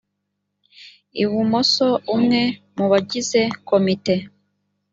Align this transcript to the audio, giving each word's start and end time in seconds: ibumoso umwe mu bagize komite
ibumoso 1.23 1.87
umwe 2.15 2.41
mu 2.77 2.85
bagize 2.91 3.41
komite 3.69 4.15